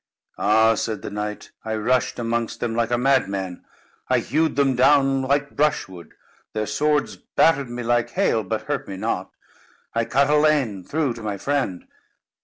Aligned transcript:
"Ah!" 0.39 0.73
said 0.73 1.03
the 1.03 1.11
knight, 1.11 1.51
"I 1.63 1.75
rushed 1.75 2.17
amongst 2.17 2.59
them 2.59 2.73
like 2.73 2.89
a 2.89 2.97
madman. 2.97 3.63
I 4.09 4.17
hewed 4.17 4.55
them 4.55 4.75
down 4.75 5.21
like 5.21 5.55
brushwood. 5.55 6.15
Their 6.53 6.65
swords 6.65 7.17
battered 7.17 7.67
on 7.67 7.75
me 7.75 7.83
like 7.83 8.09
hail, 8.09 8.43
but 8.43 8.63
hurt 8.63 8.87
me 8.87 8.97
not. 8.97 9.29
I 9.93 10.05
cut 10.05 10.27
a 10.31 10.37
lane 10.37 10.83
through 10.83 11.13
to 11.13 11.21
my 11.21 11.37
friend. 11.37 11.85